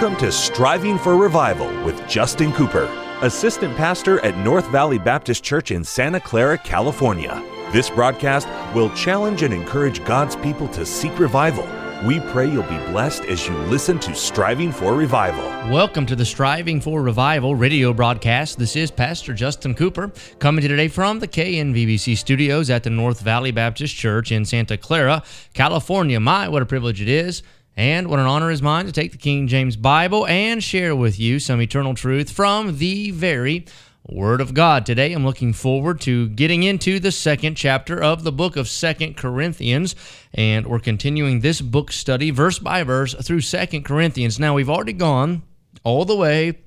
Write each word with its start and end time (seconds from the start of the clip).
Welcome 0.00 0.18
to 0.20 0.32
Striving 0.32 0.96
for 0.96 1.14
Revival 1.14 1.68
with 1.84 2.08
Justin 2.08 2.54
Cooper, 2.54 2.84
Assistant 3.20 3.76
Pastor 3.76 4.18
at 4.24 4.34
North 4.38 4.66
Valley 4.68 4.96
Baptist 4.96 5.44
Church 5.44 5.72
in 5.72 5.84
Santa 5.84 6.18
Clara, 6.18 6.56
California. 6.56 7.44
This 7.70 7.90
broadcast 7.90 8.48
will 8.74 8.88
challenge 8.94 9.42
and 9.42 9.52
encourage 9.52 10.02
God's 10.06 10.36
people 10.36 10.68
to 10.68 10.86
seek 10.86 11.18
revival. 11.18 11.68
We 12.06 12.18
pray 12.32 12.50
you'll 12.50 12.62
be 12.62 12.78
blessed 12.90 13.26
as 13.26 13.46
you 13.46 13.54
listen 13.64 13.98
to 13.98 14.14
Striving 14.14 14.72
for 14.72 14.94
Revival. 14.94 15.44
Welcome 15.70 16.06
to 16.06 16.16
the 16.16 16.24
Striving 16.24 16.80
for 16.80 17.02
Revival 17.02 17.54
radio 17.54 17.92
broadcast. 17.92 18.58
This 18.58 18.76
is 18.76 18.90
Pastor 18.90 19.34
Justin 19.34 19.74
Cooper 19.74 20.10
coming 20.38 20.62
to 20.62 20.68
you 20.68 20.74
today 20.74 20.88
from 20.88 21.18
the 21.18 21.28
KNVBC 21.28 22.16
studios 22.16 22.70
at 22.70 22.84
the 22.84 22.90
North 22.90 23.20
Valley 23.20 23.50
Baptist 23.50 23.94
Church 23.96 24.32
in 24.32 24.46
Santa 24.46 24.78
Clara, 24.78 25.22
California. 25.52 26.18
My, 26.18 26.48
what 26.48 26.62
a 26.62 26.66
privilege 26.66 27.02
it 27.02 27.08
is 27.10 27.42
and 27.76 28.08
what 28.08 28.18
an 28.18 28.26
honor 28.26 28.50
is 28.50 28.62
mine 28.62 28.86
to 28.86 28.92
take 28.92 29.12
the 29.12 29.18
King 29.18 29.46
James 29.46 29.76
Bible 29.76 30.26
and 30.26 30.62
share 30.62 30.94
with 30.94 31.18
you 31.18 31.38
some 31.38 31.60
eternal 31.60 31.94
truth 31.94 32.30
from 32.30 32.78
the 32.78 33.10
very 33.10 33.66
Word 34.06 34.40
of 34.40 34.54
God. 34.54 34.86
Today 34.86 35.12
I'm 35.12 35.24
looking 35.24 35.52
forward 35.52 36.00
to 36.02 36.28
getting 36.30 36.62
into 36.62 36.98
the 36.98 37.12
second 37.12 37.56
chapter 37.56 38.02
of 38.02 38.24
the 38.24 38.32
book 38.32 38.56
of 38.56 38.68
Second 38.68 39.16
Corinthians, 39.16 39.94
and 40.34 40.66
we're 40.66 40.80
continuing 40.80 41.40
this 41.40 41.60
book 41.60 41.92
study 41.92 42.30
verse 42.30 42.58
by 42.58 42.82
verse 42.82 43.14
through 43.14 43.42
Second 43.42 43.84
Corinthians. 43.84 44.40
Now 44.40 44.54
we've 44.54 44.70
already 44.70 44.94
gone 44.94 45.42
all 45.84 46.04
the 46.04 46.16
way 46.16 46.58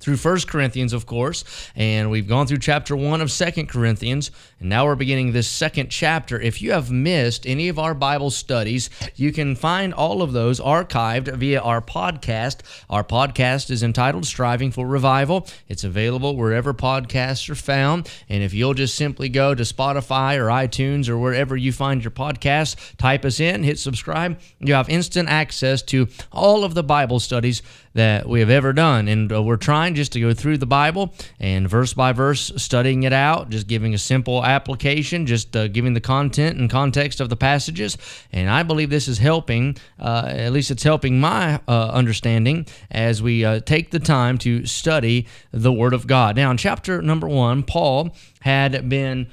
through 0.00 0.16
First 0.16 0.48
Corinthians, 0.48 0.92
of 0.92 1.06
course, 1.06 1.44
and 1.76 2.10
we've 2.10 2.26
gone 2.26 2.46
through 2.46 2.58
chapter 2.58 2.96
1 2.96 3.20
of 3.20 3.30
Second 3.30 3.68
Corinthians, 3.68 4.30
and 4.58 4.68
now 4.68 4.86
we're 4.86 4.96
beginning 4.96 5.32
this 5.32 5.48
second 5.48 5.90
chapter. 5.90 6.40
If 6.40 6.60
you 6.62 6.72
have 6.72 6.90
missed 6.90 7.46
any 7.46 7.68
of 7.68 7.78
our 7.78 7.94
Bible 7.94 8.30
studies, 8.30 8.90
you 9.14 9.32
can 9.32 9.54
find 9.54 9.92
all 9.94 10.22
of 10.22 10.32
those 10.32 10.58
archived 10.58 11.32
via 11.36 11.60
our 11.60 11.82
podcast. 11.82 12.60
Our 12.88 13.04
podcast 13.04 13.70
is 13.70 13.82
entitled 13.82 14.26
Striving 14.26 14.70
for 14.70 14.86
Revival. 14.86 15.46
It's 15.68 15.84
available 15.84 16.36
wherever 16.36 16.72
podcasts 16.72 17.48
are 17.50 17.54
found, 17.54 18.10
and 18.28 18.42
if 18.42 18.54
you'll 18.54 18.74
just 18.74 18.94
simply 18.94 19.28
go 19.28 19.54
to 19.54 19.62
Spotify 19.62 20.36
or 20.36 20.46
iTunes 20.46 21.08
or 21.08 21.18
wherever 21.18 21.56
you 21.56 21.72
find 21.72 22.02
your 22.02 22.10
podcast, 22.10 22.96
type 22.96 23.24
us 23.24 23.38
in, 23.38 23.62
hit 23.62 23.78
subscribe, 23.78 24.40
you 24.60 24.74
have 24.74 24.88
instant 24.88 25.28
access 25.28 25.82
to 25.82 26.08
all 26.32 26.64
of 26.64 26.74
the 26.74 26.82
Bible 26.82 27.20
studies 27.20 27.62
that 27.94 28.28
we 28.28 28.40
have 28.40 28.50
ever 28.50 28.72
done. 28.72 29.08
And 29.08 29.32
uh, 29.32 29.42
we're 29.42 29.56
trying 29.56 29.89
just 29.94 30.12
to 30.12 30.20
go 30.20 30.34
through 30.34 30.58
the 30.58 30.66
Bible 30.66 31.14
and 31.38 31.68
verse 31.68 31.94
by 31.94 32.12
verse 32.12 32.52
studying 32.56 33.02
it 33.02 33.12
out, 33.12 33.50
just 33.50 33.66
giving 33.66 33.94
a 33.94 33.98
simple 33.98 34.44
application, 34.44 35.26
just 35.26 35.54
uh, 35.56 35.68
giving 35.68 35.94
the 35.94 36.00
content 36.00 36.58
and 36.58 36.70
context 36.70 37.20
of 37.20 37.28
the 37.28 37.36
passages. 37.36 37.96
And 38.32 38.50
I 38.50 38.62
believe 38.62 38.90
this 38.90 39.08
is 39.08 39.18
helping, 39.18 39.76
uh, 39.98 40.24
at 40.26 40.52
least 40.52 40.70
it's 40.70 40.82
helping 40.82 41.20
my 41.20 41.60
uh, 41.68 41.88
understanding 41.88 42.66
as 42.90 43.22
we 43.22 43.44
uh, 43.44 43.60
take 43.60 43.90
the 43.90 44.00
time 44.00 44.38
to 44.38 44.66
study 44.66 45.26
the 45.52 45.72
Word 45.72 45.92
of 45.92 46.06
God. 46.06 46.36
Now, 46.36 46.50
in 46.50 46.56
chapter 46.56 47.02
number 47.02 47.28
one, 47.28 47.62
Paul 47.62 48.14
had 48.40 48.88
been 48.88 49.28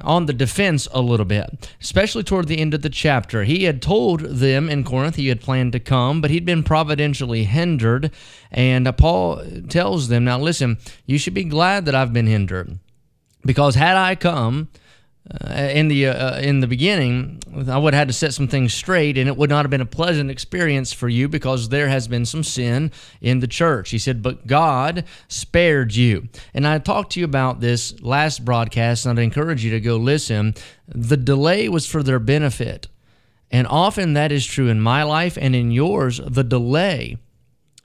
on 0.00 0.26
the 0.26 0.32
defense 0.32 0.88
a 0.92 1.00
little 1.00 1.26
bit, 1.26 1.72
especially 1.80 2.22
toward 2.22 2.48
the 2.48 2.58
end 2.58 2.74
of 2.74 2.82
the 2.82 2.90
chapter. 2.90 3.44
He 3.44 3.64
had 3.64 3.82
told 3.82 4.20
them 4.20 4.68
in 4.68 4.84
Corinth 4.84 5.16
he 5.16 5.28
had 5.28 5.40
planned 5.40 5.72
to 5.72 5.80
come, 5.80 6.20
but 6.20 6.30
he'd 6.30 6.44
been 6.44 6.62
providentially 6.62 7.44
hindered. 7.44 8.10
And 8.50 8.86
uh, 8.88 8.92
Paul 8.92 9.42
tells 9.68 10.08
them, 10.08 10.24
Now 10.24 10.38
listen, 10.38 10.78
you 11.06 11.18
should 11.18 11.34
be 11.34 11.44
glad 11.44 11.84
that 11.86 11.94
I've 11.94 12.12
been 12.12 12.26
hindered. 12.26 12.78
Because 13.44 13.74
had 13.76 13.96
I 13.96 14.14
come, 14.14 14.68
uh, 15.30 15.52
in 15.52 15.88
the 15.88 16.06
uh, 16.06 16.38
in 16.40 16.60
the 16.60 16.66
beginning, 16.66 17.42
I 17.68 17.76
would 17.76 17.92
have 17.92 18.00
had 18.00 18.08
to 18.08 18.14
set 18.14 18.32
some 18.32 18.48
things 18.48 18.72
straight, 18.72 19.18
and 19.18 19.28
it 19.28 19.36
would 19.36 19.50
not 19.50 19.64
have 19.64 19.70
been 19.70 19.82
a 19.82 19.86
pleasant 19.86 20.30
experience 20.30 20.92
for 20.92 21.08
you 21.08 21.28
because 21.28 21.68
there 21.68 21.88
has 21.88 22.08
been 22.08 22.24
some 22.24 22.42
sin 22.42 22.90
in 23.20 23.40
the 23.40 23.46
church. 23.46 23.90
He 23.90 23.98
said, 23.98 24.22
"But 24.22 24.46
God 24.46 25.04
spared 25.28 25.94
you." 25.94 26.28
And 26.54 26.66
I 26.66 26.78
talked 26.78 27.12
to 27.12 27.20
you 27.20 27.26
about 27.26 27.60
this 27.60 28.00
last 28.00 28.44
broadcast, 28.44 29.04
and 29.04 29.18
I'd 29.18 29.22
encourage 29.22 29.62
you 29.62 29.70
to 29.72 29.80
go 29.80 29.96
listen. 29.96 30.54
The 30.86 31.18
delay 31.18 31.68
was 31.68 31.86
for 31.86 32.02
their 32.02 32.20
benefit, 32.20 32.88
and 33.50 33.66
often 33.66 34.14
that 34.14 34.32
is 34.32 34.46
true 34.46 34.68
in 34.68 34.80
my 34.80 35.02
life 35.02 35.36
and 35.38 35.54
in 35.54 35.70
yours. 35.70 36.22
The 36.26 36.44
delay 36.44 37.18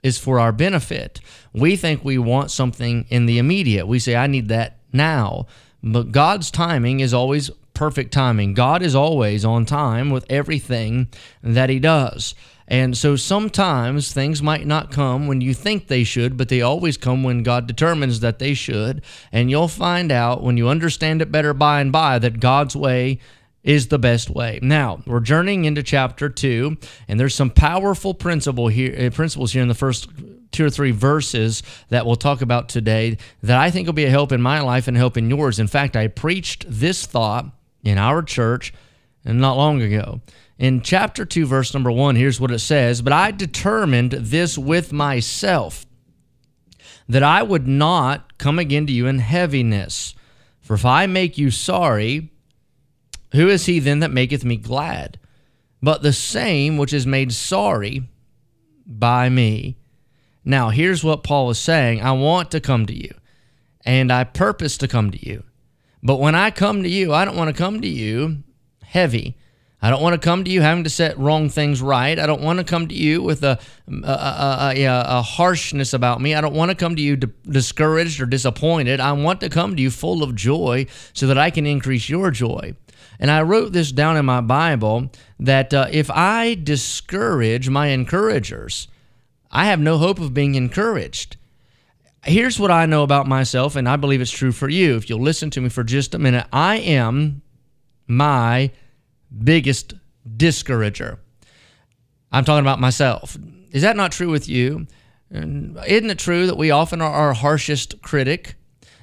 is 0.02 0.16
for 0.18 0.40
our 0.40 0.52
benefit. 0.52 1.20
We 1.52 1.76
think 1.76 2.02
we 2.02 2.16
want 2.16 2.50
something 2.50 3.04
in 3.10 3.26
the 3.26 3.36
immediate. 3.36 3.86
We 3.86 3.98
say, 3.98 4.16
"I 4.16 4.28
need 4.28 4.48
that 4.48 4.78
now." 4.94 5.46
But 5.86 6.12
God's 6.12 6.50
timing 6.50 7.00
is 7.00 7.12
always 7.12 7.50
perfect 7.74 8.10
timing. 8.10 8.54
God 8.54 8.80
is 8.80 8.94
always 8.94 9.44
on 9.44 9.66
time 9.66 10.08
with 10.08 10.24
everything 10.30 11.08
that 11.42 11.68
He 11.68 11.78
does. 11.78 12.34
And 12.66 12.96
so 12.96 13.16
sometimes 13.16 14.10
things 14.10 14.42
might 14.42 14.66
not 14.66 14.90
come 14.90 15.26
when 15.26 15.42
you 15.42 15.52
think 15.52 15.88
they 15.88 16.02
should, 16.02 16.38
but 16.38 16.48
they 16.48 16.62
always 16.62 16.96
come 16.96 17.22
when 17.22 17.42
God 17.42 17.66
determines 17.66 18.20
that 18.20 18.38
they 18.38 18.54
should. 18.54 19.02
And 19.30 19.50
you'll 19.50 19.68
find 19.68 20.10
out 20.10 20.42
when 20.42 20.56
you 20.56 20.70
understand 20.70 21.20
it 21.20 21.30
better 21.30 21.52
by 21.52 21.82
and 21.82 21.92
by 21.92 22.18
that 22.18 22.40
God's 22.40 22.74
way 22.74 23.18
is 23.64 23.88
the 23.88 23.98
best 23.98 24.30
way. 24.30 24.60
Now, 24.62 25.02
we're 25.06 25.20
journeying 25.20 25.64
into 25.64 25.82
chapter 25.82 26.28
2, 26.28 26.76
and 27.08 27.18
there's 27.18 27.34
some 27.34 27.50
powerful 27.50 28.14
principle 28.14 28.68
here, 28.68 29.06
uh, 29.06 29.10
principles 29.10 29.52
here 29.52 29.62
in 29.62 29.68
the 29.68 29.74
first 29.74 30.08
two 30.52 30.66
or 30.66 30.70
three 30.70 30.92
verses 30.92 31.62
that 31.88 32.06
we'll 32.06 32.14
talk 32.14 32.42
about 32.42 32.68
today 32.68 33.16
that 33.42 33.58
I 33.58 33.70
think 33.70 33.86
will 33.86 33.94
be 33.94 34.04
a 34.04 34.10
help 34.10 34.30
in 34.30 34.40
my 34.40 34.60
life 34.60 34.86
and 34.86 34.96
help 34.96 35.16
in 35.16 35.28
yours. 35.28 35.58
In 35.58 35.66
fact, 35.66 35.96
I 35.96 36.06
preached 36.06 36.66
this 36.68 37.06
thought 37.06 37.46
in 37.82 37.98
our 37.98 38.22
church 38.22 38.72
and 39.24 39.40
not 39.40 39.56
long 39.56 39.82
ago. 39.82 40.20
In 40.58 40.82
chapter 40.82 41.24
2, 41.24 41.46
verse 41.46 41.74
number 41.74 41.90
1, 41.90 42.14
here's 42.14 42.40
what 42.40 42.52
it 42.52 42.60
says 42.60 43.02
But 43.02 43.14
I 43.14 43.30
determined 43.30 44.12
this 44.12 44.56
with 44.58 44.92
myself, 44.92 45.86
that 47.08 47.22
I 47.22 47.42
would 47.42 47.66
not 47.66 48.36
come 48.38 48.58
again 48.58 48.86
to 48.86 48.92
you 48.92 49.06
in 49.06 49.18
heaviness. 49.18 50.14
For 50.60 50.74
if 50.74 50.84
I 50.84 51.06
make 51.06 51.36
you 51.36 51.50
sorry, 51.50 52.30
who 53.34 53.48
is 53.48 53.66
he 53.66 53.78
then 53.78 54.00
that 54.00 54.10
maketh 54.10 54.44
me 54.44 54.56
glad? 54.56 55.18
But 55.82 56.02
the 56.02 56.12
same 56.12 56.78
which 56.78 56.92
is 56.92 57.06
made 57.06 57.32
sorry 57.32 58.08
by 58.86 59.28
me. 59.28 59.76
Now, 60.44 60.70
here's 60.70 61.02
what 61.02 61.22
Paul 61.24 61.50
is 61.50 61.58
saying 61.58 62.00
I 62.00 62.12
want 62.12 62.50
to 62.52 62.60
come 62.60 62.86
to 62.86 62.94
you, 62.94 63.14
and 63.84 64.12
I 64.12 64.24
purpose 64.24 64.78
to 64.78 64.88
come 64.88 65.10
to 65.10 65.26
you. 65.26 65.44
But 66.02 66.20
when 66.20 66.34
I 66.34 66.50
come 66.50 66.82
to 66.82 66.88
you, 66.88 67.12
I 67.12 67.24
don't 67.24 67.36
want 67.36 67.54
to 67.54 67.62
come 67.62 67.80
to 67.80 67.88
you 67.88 68.42
heavy. 68.82 69.36
I 69.82 69.90
don't 69.90 70.02
want 70.02 70.14
to 70.14 70.24
come 70.24 70.44
to 70.44 70.50
you 70.50 70.62
having 70.62 70.84
to 70.84 70.90
set 70.90 71.18
wrong 71.18 71.50
things 71.50 71.82
right. 71.82 72.18
I 72.18 72.24
don't 72.24 72.40
want 72.40 72.58
to 72.58 72.64
come 72.64 72.88
to 72.88 72.94
you 72.94 73.22
with 73.22 73.42
a, 73.44 73.58
a, 73.86 74.72
a, 74.74 74.84
a, 74.86 75.22
harshness 75.22 75.92
about 75.92 76.22
me. 76.22 76.34
I 76.34 76.40
don't 76.40 76.54
want 76.54 76.70
to 76.70 76.74
come 76.74 76.96
to 76.96 77.02
you 77.02 77.16
discouraged 77.16 78.18
or 78.18 78.24
disappointed. 78.24 78.98
I 78.98 79.12
want 79.12 79.40
to 79.40 79.50
come 79.50 79.76
to 79.76 79.82
you 79.82 79.90
full 79.90 80.22
of 80.22 80.34
joy 80.34 80.86
so 81.12 81.26
that 81.26 81.36
I 81.36 81.50
can 81.50 81.66
increase 81.66 82.08
your 82.08 82.30
joy. 82.30 82.76
And 83.18 83.30
I 83.30 83.42
wrote 83.42 83.72
this 83.72 83.92
down 83.92 84.16
in 84.16 84.24
my 84.24 84.40
Bible 84.40 85.10
that 85.38 85.72
uh, 85.72 85.88
if 85.90 86.10
I 86.10 86.54
discourage 86.54 87.68
my 87.68 87.88
encouragers, 87.88 88.88
I 89.50 89.66
have 89.66 89.80
no 89.80 89.98
hope 89.98 90.18
of 90.18 90.34
being 90.34 90.54
encouraged. 90.56 91.36
Here's 92.24 92.58
what 92.58 92.70
I 92.70 92.86
know 92.86 93.02
about 93.02 93.28
myself, 93.28 93.76
and 93.76 93.88
I 93.88 93.96
believe 93.96 94.20
it's 94.20 94.30
true 94.30 94.52
for 94.52 94.68
you. 94.68 94.96
If 94.96 95.08
you'll 95.08 95.20
listen 95.20 95.50
to 95.50 95.60
me 95.60 95.68
for 95.68 95.84
just 95.84 96.14
a 96.14 96.18
minute, 96.18 96.46
I 96.52 96.76
am 96.78 97.42
my 98.06 98.70
biggest 99.42 99.94
discourager. 100.36 101.18
I'm 102.32 102.44
talking 102.44 102.64
about 102.64 102.80
myself. 102.80 103.36
Is 103.70 103.82
that 103.82 103.96
not 103.96 104.12
true 104.12 104.30
with 104.30 104.48
you? 104.48 104.86
Isn't 105.30 106.10
it 106.10 106.18
true 106.18 106.46
that 106.46 106.56
we 106.56 106.70
often 106.70 107.00
are 107.00 107.12
our 107.12 107.34
harshest 107.34 108.00
critic? 108.02 108.54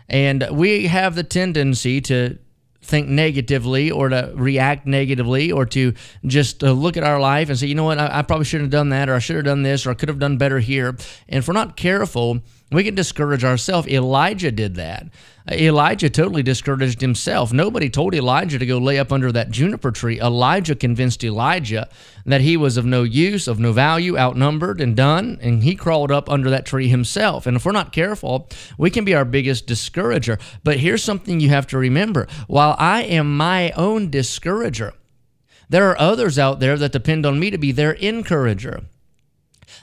And 0.09 0.47
we 0.51 0.87
have 0.87 1.15
the 1.15 1.23
tendency 1.23 2.01
to 2.01 2.37
think 2.91 3.07
negatively 3.07 3.89
or 3.89 4.09
to 4.09 4.31
react 4.35 4.85
negatively 4.85 5.51
or 5.51 5.65
to 5.65 5.93
just 6.25 6.63
uh, 6.63 6.71
look 6.71 6.97
at 6.97 7.03
our 7.03 7.19
life 7.19 7.49
and 7.49 7.57
say, 7.57 7.65
you 7.65 7.73
know 7.73 7.85
what, 7.85 7.97
I, 7.97 8.19
I 8.19 8.21
probably 8.21 8.45
shouldn't 8.45 8.65
have 8.65 8.79
done 8.79 8.89
that 8.89 9.09
or 9.09 9.15
I 9.15 9.19
should 9.19 9.37
have 9.37 9.45
done 9.45 9.63
this 9.63 9.87
or 9.87 9.91
I 9.91 9.93
could 9.95 10.09
have 10.09 10.19
done 10.19 10.37
better 10.37 10.59
here. 10.59 10.89
And 10.89 11.39
if 11.39 11.47
we're 11.47 11.55
not 11.55 11.75
careful, 11.75 12.41
we 12.71 12.83
can 12.83 12.95
discourage 12.95 13.43
ourselves. 13.43 13.87
Elijah 13.87 14.51
did 14.51 14.75
that. 14.75 15.07
Uh, 15.49 15.55
Elijah 15.55 16.09
totally 16.09 16.43
discouraged 16.43 17.01
himself. 17.01 17.51
Nobody 17.51 17.89
told 17.89 18.15
Elijah 18.15 18.57
to 18.57 18.65
go 18.65 18.77
lay 18.77 18.97
up 18.97 19.11
under 19.11 19.31
that 19.31 19.51
juniper 19.51 19.91
tree. 19.91 20.21
Elijah 20.21 20.75
convinced 20.75 21.23
Elijah 21.23 21.89
that 22.25 22.41
he 22.41 22.55
was 22.55 22.77
of 22.77 22.85
no 22.85 23.03
use, 23.03 23.47
of 23.47 23.59
no 23.59 23.73
value, 23.73 24.17
outnumbered 24.17 24.79
and 24.79 24.95
done, 24.95 25.37
and 25.41 25.63
he 25.63 25.75
crawled 25.75 26.11
up 26.11 26.29
under 26.29 26.49
that 26.49 26.65
tree 26.65 26.87
himself. 26.87 27.45
And 27.45 27.57
if 27.57 27.65
we're 27.65 27.71
not 27.71 27.91
careful, 27.91 28.49
we 28.77 28.89
can 28.89 29.03
be 29.03 29.15
our 29.15 29.25
biggest 29.25 29.67
discourager. 29.67 30.37
But 30.63 30.77
here's 30.77 31.03
something 31.03 31.39
you 31.39 31.49
have 31.49 31.67
to 31.67 31.77
remember 31.77 32.27
while 32.47 32.75
I 32.79 33.03
am 33.03 33.35
my 33.35 33.71
own 33.71 34.09
discourager, 34.09 34.93
there 35.69 35.89
are 35.89 35.99
others 35.99 36.37
out 36.37 36.59
there 36.59 36.77
that 36.77 36.91
depend 36.91 37.25
on 37.25 37.39
me 37.39 37.49
to 37.49 37.57
be 37.57 37.71
their 37.71 37.93
encourager. 37.93 38.81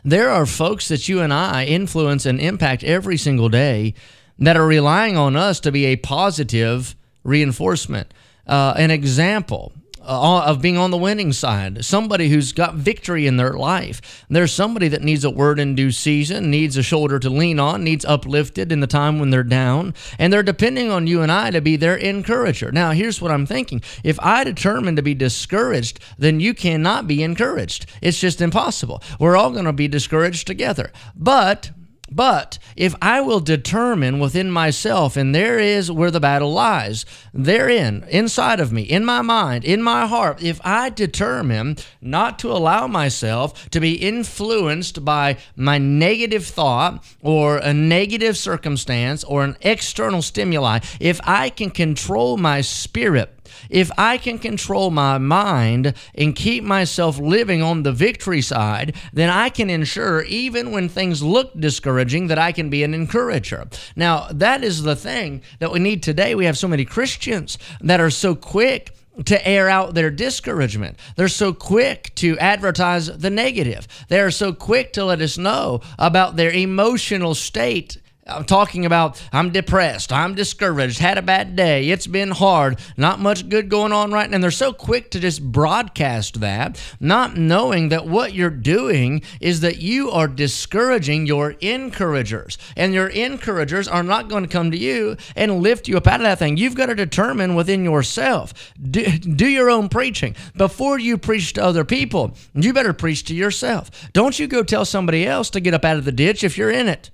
There 0.05 0.31
are 0.31 0.47
folks 0.47 0.89
that 0.89 1.09
you 1.09 1.21
and 1.21 1.33
I 1.33 1.65
influence 1.65 2.27
and 2.27 2.41
impact 2.41 2.85
every 2.85 3.17
single 3.17 3.49
day 3.49 3.95
that 4.39 4.57
are 4.57 4.67
relying 4.67 5.17
on 5.17 5.37
us 5.37 5.61
to 5.61 5.73
be 5.73 5.87
a 5.87 5.97
positive 5.97 6.95
reinforcement. 7.25 8.13
Uh, 8.47 8.75
an 8.77 8.91
example 8.91 9.73
uh, 10.09 10.45
of 10.47 10.63
being 10.63 10.79
on 10.79 10.91
the 10.91 10.97
winning 10.97 11.33
side, 11.33 11.85
somebody 11.85 12.29
who's 12.31 12.53
got 12.53 12.75
victory 12.75 13.27
in 13.27 13.37
their 13.37 13.53
life. 13.53 14.25
There's 14.31 14.53
somebody 14.53 14.89
that 14.89 15.03
needs 15.03 15.23
a 15.23 15.31
word 15.31 15.61
in 15.61 15.75
due 15.75 15.93
season, 15.93 16.51
needs 16.51 16.77
a 16.77 16.83
shoulder 16.83 17.19
to 17.19 17.29
lean 17.29 17.61
on, 17.61 17.85
needs 17.85 18.05
uplifted 18.05 18.73
in 18.73 18.81
the 18.81 18.87
time 18.87 19.19
when 19.19 19.31
they're 19.31 19.43
down, 19.43 19.95
and 20.19 20.33
they're 20.33 20.43
depending 20.43 20.91
on 20.91 21.07
you 21.07 21.21
and 21.21 21.31
I 21.31 21.51
to 21.51 21.61
be 21.61 21.77
their 21.77 21.97
encourager. 21.97 22.73
Now, 22.73 22.93
here's 22.93 23.21
what 23.21 23.31
I'm 23.31 23.47
thinking. 23.47 23.83
If 24.03 24.19
I 24.21 24.45
determine 24.45 24.97
to 24.97 25.03
be 25.03 25.15
discouraged, 25.15 26.01
then 26.19 26.41
you 26.41 26.55
cannot 26.55 27.07
be 27.07 27.23
encouraged. 27.23 27.87
It's 28.01 28.19
just 28.19 28.41
impossible. 28.41 29.03
We're 29.21 29.37
all 29.37 29.51
going 29.51 29.67
to 29.67 29.73
be 29.73 29.89
discouraged 29.89 30.47
together. 30.47 30.91
But 31.15 31.71
but 32.11 32.59
if 32.77 32.95
I 33.03 33.21
will 33.21 33.41
determine 33.41 34.19
within 34.19 34.51
myself, 34.51 35.17
and 35.17 35.35
there 35.35 35.59
is 35.59 35.91
where 35.91 36.11
the 36.11 36.21
battle 36.21 36.53
lies, 36.53 37.05
therein, 37.33 38.05
inside 38.09 38.61
of 38.61 38.73
me, 38.73 38.83
in 38.83 39.05
my 39.05 39.23
mind, 39.23 39.65
in 39.65 39.83
my 39.83 40.07
heart, 40.07 40.43
if 40.43 40.61
I 40.65 40.91
determine 40.91 41.77
not 42.01 42.39
to 42.41 42.53
allow 42.53 42.87
myself 42.87 43.69
to 43.71 43.81
be 43.81 43.95
influenced 43.95 45.05
by 45.05 45.37
my 45.57 45.79
negative 45.79 46.47
thought 46.47 47.05
or 47.21 47.59
a 47.59 47.75
negative 47.75 48.37
circumstance 48.37 49.25
or 49.25 49.45
an 49.45 49.57
external 49.61 50.23
stimuli, 50.23 50.81
if 51.01 51.21
I 51.25 51.51
can 51.51 51.71
control 51.71 52.37
my 52.37 52.61
spirit, 52.61 53.38
if 53.71 53.91
I 53.99 54.19
can 54.19 54.39
control 54.39 54.91
my 54.91 55.19
mind 55.19 55.95
and 56.15 56.35
keep 56.35 56.65
myself 56.65 57.19
living 57.19 57.63
on 57.63 57.83
the 57.83 57.93
victory 57.93 58.43
side, 58.43 58.97
then 59.13 59.31
I 59.31 59.49
can 59.49 59.71
ensure, 59.71 60.23
even 60.23 60.71
when 60.71 60.89
things 60.89 61.23
look 61.23 61.59
discouraging, 61.59 62.29
that 62.29 62.39
I 62.39 62.53
can 62.53 62.71
be 62.71 62.83
an 62.83 62.95
encourager. 62.95 63.69
Now, 63.97 64.29
that 64.33 64.63
is 64.63 64.83
the 64.83 64.97
thing 64.97 65.43
that 65.59 65.73
we 65.73 65.79
need 65.79 66.03
today. 66.03 66.35
We 66.35 66.47
have 66.47 66.59
so 66.59 66.69
many 66.69 66.85
Christians 66.85 67.59
that 67.81 68.01
are 68.01 68.11
so 68.11 68.35
quick 68.35 68.95
to 69.25 69.49
air 69.49 69.69
out 69.69 69.95
their 69.95 70.11
discouragement. 70.11 70.99
They're 71.17 71.29
so 71.29 71.53
quick 71.53 72.15
to 72.17 72.39
advertise 72.39 73.07
the 73.07 73.31
negative. 73.31 73.89
They 74.09 74.21
are 74.21 74.31
so 74.31 74.53
quick 74.53 74.93
to 74.93 75.05
let 75.05 75.21
us 75.21 75.37
know 75.37 75.81
about 75.99 76.37
their 76.37 76.53
emotional 76.53 77.35
state 77.35 77.99
I'm 78.29 78.45
talking 78.45 78.85
about 78.85 79.23
I'm 79.33 79.51
depressed, 79.51 80.13
I'm 80.13 80.35
discouraged, 80.35 80.99
had 80.99 81.19
a 81.19 81.23
bad 81.23 81.57
day, 81.57 81.89
it's 81.89 82.07
been 82.07 82.31
hard, 82.31 82.79
not 82.97 83.21
much 83.21 83.49
good 83.49 83.69
going 83.69 83.93
on 83.93 84.13
right 84.13 84.29
now. 84.29 84.37
And 84.37 84.45
they're 84.45 84.51
so 84.51 84.73
quick 84.73 85.11
to 85.13 85.21
just 85.21 85.43
broadcast 85.43 86.41
that, 86.41 86.81
not 87.01 87.37
knowing 87.37 87.89
that 87.89 88.07
what 88.07 88.35
you're 88.35 88.51
doing 88.51 89.23
is 89.41 89.61
that 89.61 89.79
you 89.79 90.11
are 90.11 90.29
discouraging 90.29 91.27
your 91.27 91.53
encouragers. 91.61 92.59
And 92.77 92.95
your 92.95 93.09
encouragers 93.09 93.89
are 93.89 94.03
not 94.03 94.29
going 94.29 94.45
to 94.45 94.49
come 94.49 94.71
to 94.71 94.79
you 94.79 95.17
and 95.35 95.63
lift 95.63 95.89
you 95.89 95.97
up 95.97 96.07
out 96.07 96.21
of 96.21 96.25
that 96.25 96.39
thing. 96.39 96.57
You've 96.57 96.75
got 96.75 96.87
to 96.87 96.95
determine 96.95 97.55
within 97.55 97.85
yourself. 97.85 98.73
Do, 98.81 99.05
do 99.19 99.47
your 99.47 99.71
own 99.71 99.89
preaching. 99.89 100.37
Before 100.57 100.99
you 100.99 101.19
preach 101.19 101.55
to 101.55 101.65
other 101.65 101.85
people, 101.85 102.37
you 102.55 102.73
better 102.73 102.93
preach 102.93 103.25
to 103.25 103.35
yourself. 103.35 103.91
Don't 104.13 104.39
you 104.39 104.47
go 104.47 104.63
tell 104.63 104.85
somebody 104.85 105.27
else 105.27 105.51
to 105.51 105.61
get 105.61 105.75
up 105.75 105.85
out 105.85 105.97
of 105.97 106.05
the 106.05 106.13
ditch 106.13 106.45
if 106.45 106.59
you're 106.59 106.71
in 106.71 106.89
it. 106.89 107.11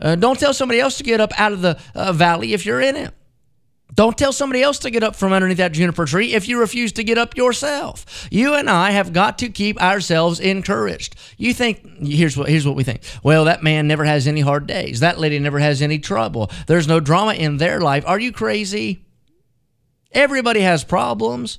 Uh, 0.00 0.16
don't 0.16 0.38
tell 0.38 0.54
somebody 0.54 0.80
else 0.80 0.96
to 0.98 1.04
get 1.04 1.20
up 1.20 1.32
out 1.38 1.52
of 1.52 1.62
the 1.62 1.80
uh, 1.94 2.12
valley 2.12 2.52
if 2.52 2.66
you're 2.66 2.80
in 2.80 2.96
it. 2.96 3.14
Don't 3.94 4.18
tell 4.18 4.32
somebody 4.32 4.60
else 4.60 4.78
to 4.80 4.90
get 4.90 5.04
up 5.04 5.14
from 5.14 5.32
underneath 5.32 5.58
that 5.58 5.72
juniper 5.72 6.04
tree 6.04 6.34
if 6.34 6.48
you 6.48 6.58
refuse 6.58 6.92
to 6.92 7.04
get 7.04 7.16
up 7.16 7.36
yourself. 7.36 8.26
You 8.30 8.54
and 8.54 8.68
I 8.68 8.90
have 8.90 9.12
got 9.12 9.38
to 9.38 9.48
keep 9.48 9.80
ourselves 9.80 10.40
encouraged. 10.40 11.14
You 11.36 11.54
think 11.54 12.02
here's 12.02 12.36
what 12.36 12.48
here's 12.48 12.66
what 12.66 12.74
we 12.74 12.82
think. 12.82 13.02
Well, 13.22 13.44
that 13.44 13.62
man 13.62 13.86
never 13.86 14.04
has 14.04 14.26
any 14.26 14.40
hard 14.40 14.66
days. 14.66 15.00
That 15.00 15.20
lady 15.20 15.38
never 15.38 15.60
has 15.60 15.80
any 15.80 16.00
trouble. 16.00 16.50
There's 16.66 16.88
no 16.88 16.98
drama 16.98 17.34
in 17.34 17.58
their 17.58 17.80
life. 17.80 18.04
Are 18.06 18.18
you 18.18 18.32
crazy? 18.32 19.04
Everybody 20.10 20.60
has 20.60 20.82
problems. 20.82 21.58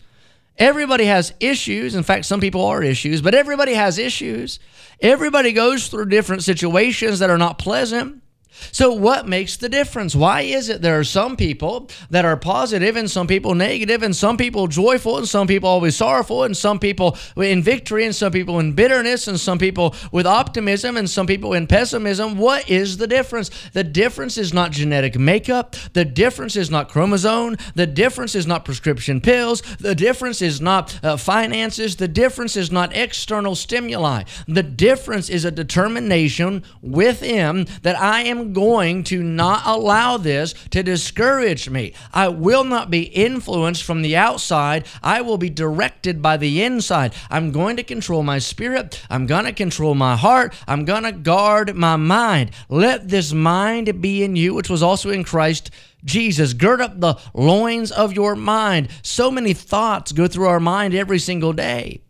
Everybody 0.57 1.05
has 1.05 1.33
issues. 1.39 1.95
In 1.95 2.03
fact, 2.03 2.25
some 2.25 2.39
people 2.39 2.65
are 2.65 2.81
issues, 2.83 3.21
but 3.21 3.35
everybody 3.35 3.73
has 3.73 3.97
issues. 3.97 4.59
Everybody 5.01 5.51
goes 5.51 5.87
through 5.87 6.05
different 6.07 6.43
situations 6.43 7.19
that 7.19 7.29
are 7.29 7.37
not 7.37 7.59
pleasant. 7.59 8.23
So, 8.71 8.91
what 8.91 9.27
makes 9.27 9.57
the 9.57 9.69
difference? 9.69 10.15
Why 10.15 10.41
is 10.41 10.69
it 10.69 10.81
there 10.81 10.99
are 10.99 11.03
some 11.03 11.35
people 11.35 11.89
that 12.09 12.25
are 12.25 12.37
positive 12.37 12.95
and 12.95 13.09
some 13.09 13.27
people 13.27 13.55
negative, 13.55 14.03
and 14.03 14.15
some 14.15 14.37
people 14.37 14.67
joyful 14.67 15.17
and 15.17 15.27
some 15.27 15.47
people 15.47 15.69
always 15.69 15.95
sorrowful, 15.95 16.43
and 16.43 16.55
some 16.55 16.79
people 16.79 17.17
in 17.37 17.63
victory 17.63 18.05
and 18.05 18.15
some 18.15 18.31
people 18.31 18.59
in 18.59 18.73
bitterness, 18.73 19.27
and 19.27 19.39
some 19.39 19.57
people 19.57 19.95
with 20.11 20.25
optimism 20.25 20.97
and 20.97 21.09
some 21.09 21.27
people 21.27 21.53
in 21.53 21.67
pessimism? 21.67 22.37
What 22.37 22.69
is 22.69 22.97
the 22.97 23.07
difference? 23.07 23.49
The 23.73 23.83
difference 23.83 24.37
is 24.37 24.53
not 24.53 24.71
genetic 24.71 25.17
makeup, 25.17 25.75
the 25.93 26.05
difference 26.05 26.55
is 26.55 26.69
not 26.69 26.89
chromosome, 26.89 27.57
the 27.75 27.87
difference 27.87 28.35
is 28.35 28.47
not 28.47 28.65
prescription 28.65 29.21
pills, 29.21 29.61
the 29.79 29.95
difference 29.95 30.41
is 30.41 30.61
not 30.61 30.99
uh, 31.03 31.17
finances, 31.17 31.95
the 31.95 32.07
difference 32.07 32.55
is 32.55 32.71
not 32.71 32.95
external 32.95 33.55
stimuli. 33.55 34.23
The 34.47 34.63
difference 34.63 35.29
is 35.29 35.45
a 35.45 35.51
determination 35.51 36.63
within 36.81 37.67
that 37.81 37.99
I 37.99 38.21
am 38.21 38.44
going 38.53 39.03
to 39.05 39.23
not 39.23 39.63
allow 39.65 40.17
this 40.17 40.53
to 40.71 40.83
discourage 40.83 41.69
me. 41.69 41.93
I 42.13 42.27
will 42.27 42.63
not 42.63 42.89
be 42.89 43.03
influenced 43.03 43.83
from 43.83 44.01
the 44.01 44.15
outside. 44.15 44.85
I 45.03 45.21
will 45.21 45.37
be 45.37 45.49
directed 45.49 46.21
by 46.21 46.37
the 46.37 46.63
inside. 46.63 47.13
I'm 47.29 47.51
going 47.51 47.77
to 47.77 47.83
control 47.83 48.23
my 48.23 48.39
spirit. 48.39 49.01
I'm 49.09 49.25
going 49.25 49.45
to 49.45 49.53
control 49.53 49.95
my 49.95 50.15
heart. 50.15 50.53
I'm 50.67 50.85
going 50.85 51.03
to 51.03 51.11
guard 51.11 51.75
my 51.75 51.95
mind. 51.95 52.51
Let 52.69 53.09
this 53.09 53.33
mind 53.33 54.01
be 54.01 54.23
in 54.23 54.35
you, 54.35 54.53
which 54.53 54.69
was 54.69 54.83
also 54.83 55.09
in 55.09 55.23
Christ 55.23 55.71
Jesus. 56.03 56.53
Gird 56.53 56.81
up 56.81 56.99
the 56.99 57.19
loins 57.33 57.91
of 57.91 58.13
your 58.13 58.35
mind. 58.35 58.89
So 59.01 59.31
many 59.31 59.53
thoughts 59.53 60.11
go 60.11 60.27
through 60.27 60.47
our 60.47 60.59
mind 60.59 60.93
every 60.93 61.19
single 61.19 61.53
day. 61.53 62.01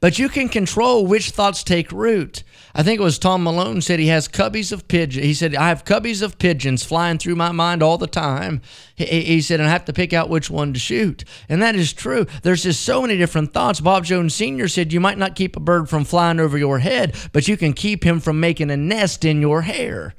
But 0.00 0.18
you 0.18 0.28
can 0.28 0.48
control 0.48 1.06
which 1.06 1.30
thoughts 1.30 1.62
take 1.62 1.92
root. 1.92 2.42
I 2.78 2.82
think 2.82 3.00
it 3.00 3.02
was 3.02 3.18
Tom 3.18 3.42
Malone 3.42 3.80
said 3.80 3.98
he 3.98 4.08
has 4.08 4.28
cubbies 4.28 4.70
of 4.70 4.86
pigeons. 4.86 5.24
He 5.24 5.32
said, 5.32 5.54
I 5.54 5.70
have 5.70 5.86
cubbies 5.86 6.20
of 6.20 6.38
pigeons 6.38 6.84
flying 6.84 7.16
through 7.16 7.34
my 7.34 7.50
mind 7.50 7.82
all 7.82 7.96
the 7.96 8.06
time. 8.06 8.60
He, 8.94 9.06
he 9.06 9.40
said, 9.40 9.60
and 9.60 9.68
I 9.68 9.72
have 9.72 9.86
to 9.86 9.94
pick 9.94 10.12
out 10.12 10.28
which 10.28 10.50
one 10.50 10.74
to 10.74 10.78
shoot. 10.78 11.24
And 11.48 11.62
that 11.62 11.74
is 11.74 11.94
true. 11.94 12.26
There's 12.42 12.64
just 12.64 12.82
so 12.82 13.00
many 13.00 13.16
different 13.16 13.54
thoughts. 13.54 13.80
Bob 13.80 14.04
Jones 14.04 14.34
Sr. 14.34 14.68
said, 14.68 14.92
You 14.92 15.00
might 15.00 15.16
not 15.16 15.34
keep 15.34 15.56
a 15.56 15.60
bird 15.60 15.88
from 15.88 16.04
flying 16.04 16.38
over 16.38 16.58
your 16.58 16.80
head, 16.80 17.16
but 17.32 17.48
you 17.48 17.56
can 17.56 17.72
keep 17.72 18.04
him 18.04 18.20
from 18.20 18.40
making 18.40 18.70
a 18.70 18.76
nest 18.76 19.24
in 19.24 19.40
your 19.40 19.62
hair. 19.62 20.14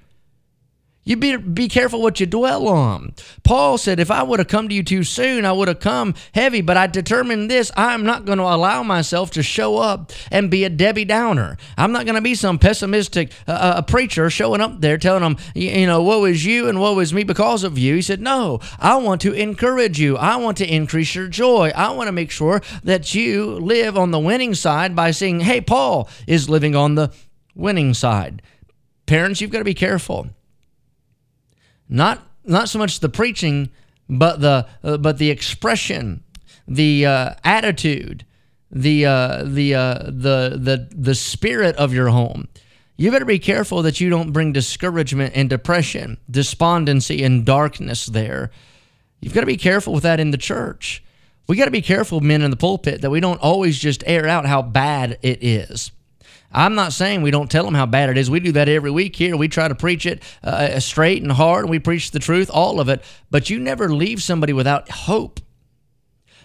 You 1.07 1.15
be, 1.15 1.37
be 1.37 1.69
careful 1.69 2.01
what 2.01 2.19
you 2.19 2.25
dwell 2.25 2.67
on. 2.67 3.13
Paul 3.45 3.77
said, 3.77 3.97
If 3.97 4.11
I 4.11 4.23
would 4.23 4.39
have 4.39 4.49
come 4.49 4.67
to 4.67 4.75
you 4.75 4.83
too 4.83 5.05
soon, 5.05 5.45
I 5.45 5.53
would 5.53 5.69
have 5.69 5.79
come 5.79 6.15
heavy, 6.33 6.59
but 6.59 6.75
I 6.75 6.87
determined 6.87 7.49
this 7.49 7.71
I'm 7.77 8.03
not 8.03 8.25
going 8.25 8.39
to 8.39 8.43
allow 8.43 8.83
myself 8.83 9.31
to 9.31 9.41
show 9.41 9.77
up 9.77 10.11
and 10.31 10.51
be 10.51 10.65
a 10.65 10.69
Debbie 10.69 11.05
Downer. 11.05 11.55
I'm 11.77 11.93
not 11.93 12.03
going 12.03 12.15
to 12.15 12.21
be 12.21 12.35
some 12.35 12.59
pessimistic 12.59 13.31
uh, 13.47 13.51
uh 13.51 13.81
preacher 13.83 14.29
showing 14.29 14.59
up 14.59 14.81
there 14.81 14.97
telling 14.97 15.23
them, 15.23 15.37
you 15.55 15.87
know, 15.87 16.03
woe 16.03 16.25
is 16.25 16.43
you 16.43 16.67
and 16.67 16.77
woe 16.77 16.99
is 16.99 17.13
me 17.13 17.23
because 17.23 17.63
of 17.63 17.77
you. 17.77 17.95
He 17.95 18.01
said, 18.01 18.19
No, 18.19 18.59
I 18.77 18.97
want 18.97 19.21
to 19.21 19.31
encourage 19.31 20.01
you. 20.01 20.17
I 20.17 20.35
want 20.35 20.57
to 20.57 20.67
increase 20.67 21.15
your 21.15 21.29
joy. 21.29 21.71
I 21.73 21.91
want 21.91 22.09
to 22.09 22.11
make 22.11 22.31
sure 22.31 22.61
that 22.83 23.15
you 23.15 23.51
live 23.51 23.97
on 23.97 24.11
the 24.11 24.19
winning 24.19 24.55
side 24.55 24.93
by 24.93 25.11
saying, 25.11 25.39
Hey, 25.39 25.61
Paul 25.61 26.09
is 26.27 26.49
living 26.49 26.75
on 26.75 26.95
the 26.95 27.13
winning 27.55 27.93
side. 27.93 28.41
Parents, 29.05 29.39
you've 29.39 29.51
got 29.51 29.59
to 29.59 29.63
be 29.63 29.73
careful 29.73 30.27
not 31.89 32.23
not 32.45 32.69
so 32.69 32.79
much 32.79 32.99
the 32.99 33.09
preaching, 33.09 33.69
but 34.09 34.39
the 34.41 34.67
uh, 34.83 34.97
but 34.97 35.17
the 35.17 35.29
expression, 35.29 36.23
the 36.67 37.05
uh, 37.05 37.33
attitude, 37.43 38.25
the 38.71 39.05
uh, 39.05 39.43
the 39.43 39.75
uh, 39.75 40.03
the 40.05 40.57
the 40.59 40.89
the 40.91 41.15
spirit 41.15 41.75
of 41.75 41.93
your 41.93 42.09
home. 42.09 42.47
You 42.99 43.11
better 43.11 43.25
be 43.25 43.39
careful 43.39 43.83
that 43.83 44.01
you 44.01 44.09
don't 44.09 44.31
bring 44.31 44.53
discouragement 44.53 45.33
and 45.35 45.49
depression, 45.49 46.17
despondency 46.29 47.23
and 47.23 47.45
darkness 47.45 48.07
there. 48.07 48.49
You've 49.21 49.35
got 49.35 49.41
to 49.41 49.47
be 49.47 49.57
careful 49.57 49.93
with 49.93 50.03
that 50.03 50.19
in 50.19 50.31
the 50.31 50.37
church. 50.37 51.03
We 51.47 51.55
got 51.55 51.65
to 51.65 51.71
be 51.71 51.81
careful, 51.81 52.21
men 52.21 52.41
in 52.41 52.49
the 52.49 52.57
pulpit, 52.57 53.01
that 53.01 53.09
we 53.09 53.19
don't 53.19 53.39
always 53.39 53.77
just 53.77 54.03
air 54.07 54.27
out 54.27 54.45
how 54.45 54.61
bad 54.63 55.19
it 55.21 55.43
is. 55.43 55.91
I'm 56.51 56.75
not 56.75 56.93
saying 56.93 57.21
we 57.21 57.31
don't 57.31 57.51
tell 57.51 57.65
them 57.65 57.73
how 57.73 57.85
bad 57.85 58.09
it 58.09 58.17
is. 58.17 58.29
We 58.29 58.39
do 58.39 58.53
that 58.53 58.69
every 58.69 58.91
week 58.91 59.15
here. 59.15 59.35
We 59.35 59.47
try 59.47 59.67
to 59.67 59.75
preach 59.75 60.05
it 60.05 60.23
uh, 60.43 60.79
straight 60.79 61.21
and 61.21 61.31
hard, 61.31 61.65
and 61.65 61.69
we 61.69 61.79
preach 61.79 62.11
the 62.11 62.19
truth, 62.19 62.49
all 62.51 62.79
of 62.79 62.89
it. 62.89 63.03
But 63.29 63.49
you 63.49 63.59
never 63.59 63.89
leave 63.89 64.23
somebody 64.23 64.53
without 64.53 64.89
hope. 64.89 65.39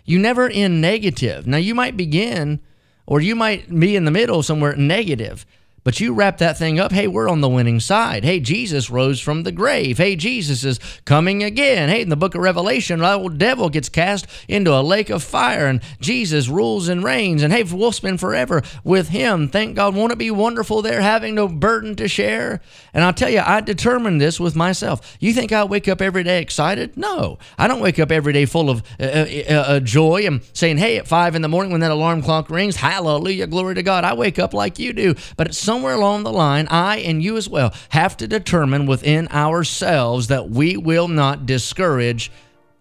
You 0.05 0.19
never 0.19 0.49
end 0.49 0.81
negative. 0.81 1.47
Now, 1.47 1.59
you 1.59 1.75
might 1.75 1.97
begin, 1.97 2.61
or 3.07 3.21
you 3.21 3.37
might 3.37 3.69
be 3.79 3.95
in 3.95 4.05
the 4.05 4.11
middle 4.11 4.43
somewhere 4.43 4.75
negative, 4.75 5.47
But 5.85 5.99
you 5.99 6.15
wrap 6.15 6.39
that 6.39 6.57
thing 6.57 6.79
up. 6.79 6.93
Hey, 6.93 7.09
we're 7.09 7.29
on 7.29 7.41
the 7.41 7.49
winning 7.49 7.81
side. 7.81 8.25
Hey, 8.25 8.39
Jesus 8.39 8.89
rose 8.89 9.21
from 9.21 9.43
the 9.43 9.51
grave. 9.51 9.99
Hey, 9.99 10.15
Jesus 10.15 10.63
is 10.63 10.79
coming 11.05 11.43
again. 11.43 11.89
Hey, 11.89 12.03
in 12.03 12.09
the 12.09 12.17
book 12.17 12.37
of 12.37 12.41
Revelation, 12.41 13.01
the 13.01 13.15
old 13.15 13.37
devil 13.37 13.69
gets 13.69 13.89
cast 13.89 14.27
into 14.47 14.73
a 14.73 14.81
lake 14.81 15.11
of 15.11 15.25
fire 15.25 15.67
and 15.67 15.83
Jesus 16.01 16.47
rules 16.49 16.89
and 16.89 17.03
reigns. 17.03 17.43
And 17.43 17.53
hey, 17.53 17.65
we'll 17.65 17.91
spend 17.91 18.21
forever 18.21 18.63
with 18.85 19.09
him. 19.09 19.49
Thank 19.49 19.75
God. 19.75 19.97
Won't 19.97 20.13
it 20.13 20.19
be 20.19 20.31
wonderful 20.31 20.83
there 20.83 21.01
having 21.01 21.35
no 21.35 21.49
burden 21.49 21.97
to 21.97 22.07
share? 22.07 22.61
And 22.95 23.03
I'll 23.03 23.13
tell 23.13 23.31
you, 23.31 23.43
I 23.45 23.61
determined 23.61 24.21
this 24.21 24.39
with 24.39 24.55
myself. 24.55 25.17
You 25.19 25.33
think 25.33 25.51
I 25.51 25.65
wake 25.65 25.89
up 25.89 26.01
every 26.01 26.23
day 26.23 26.41
excited? 26.41 26.97
No. 26.97 27.39
I 27.59 27.67
don't 27.67 27.81
wake 27.81 27.99
up 27.99 28.13
every 28.13 28.33
day 28.33 28.47
full 28.47 28.71
of 28.71 28.85
uh, 29.01 29.03
uh, 29.03 29.27
uh, 29.51 29.55
uh 29.55 29.81
joy 29.81 30.27
and 30.27 30.43
saying, 30.53 30.79
hey, 30.79 30.99
at 30.99 31.09
five 31.09 31.35
in 31.35 31.43
the 31.43 31.49
morning 31.49 31.73
when 31.73 31.81
that 31.81 31.91
alarm 31.91 32.23
clock 32.23 32.51
rings, 32.51 32.77
hallelujah, 32.77 33.49
glory 33.49 33.75
to 33.75 33.83
God. 33.83 34.05
I 34.05 34.15
wake 34.15 34.39
up 34.39 34.55
like 34.55 34.79
you 34.79 34.93
do. 34.93 35.17
But 35.37 35.49
it's 35.49 35.72
somewhere 35.73 35.95
along 35.95 36.23
the 36.23 36.31
line, 36.31 36.69
I 36.69 36.99
and 36.99 37.23
you 37.23 37.39
as 37.39 37.49
well 37.49 37.73
have 37.89 38.15
to 38.19 38.29
determine 38.29 38.85
within 38.85 39.27
ourselves 39.29 40.27
that 40.29 40.51
we 40.51 40.77
will 40.77 41.09
not 41.09 41.47
discourage 41.47 42.31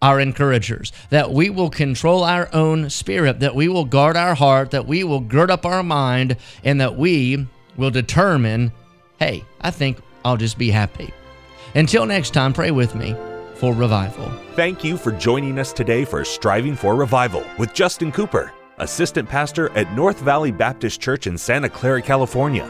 our 0.01 0.19
encouragers, 0.19 0.91
that 1.09 1.31
we 1.31 1.49
will 1.49 1.69
control 1.69 2.25
our 2.25 2.53
own 2.53 2.89
spirit, 2.89 3.39
that 3.39 3.55
we 3.55 3.69
will 3.69 3.85
guard 3.85 4.17
our 4.17 4.35
heart, 4.35 4.71
that 4.71 4.87
we 4.87 5.05
will 5.05 5.21
gird 5.21 5.49
up 5.49 5.65
our 5.65 5.83
mind, 5.83 6.35
and 6.65 6.81
that 6.81 6.97
we 6.97 7.47
will 7.77 7.91
determine 7.91 8.73
hey, 9.19 9.45
I 9.61 9.71
think 9.71 9.97
I'll 10.25 10.35
just 10.35 10.57
be 10.57 10.69
happy. 10.69 11.13
Until 11.75 12.05
next 12.05 12.31
time, 12.31 12.51
pray 12.51 12.71
with 12.71 12.93
me 12.93 13.15
for 13.55 13.73
revival. 13.73 14.29
Thank 14.55 14.83
you 14.83 14.97
for 14.97 15.13
joining 15.13 15.59
us 15.59 15.71
today 15.71 16.03
for 16.03 16.25
Striving 16.25 16.75
for 16.75 16.95
Revival 16.95 17.45
with 17.57 17.73
Justin 17.73 18.11
Cooper, 18.11 18.51
Assistant 18.79 19.29
Pastor 19.29 19.69
at 19.77 19.93
North 19.93 20.19
Valley 20.19 20.51
Baptist 20.51 20.99
Church 20.99 21.25
in 21.25 21.37
Santa 21.37 21.69
Clara, 21.69 22.01
California. 22.01 22.69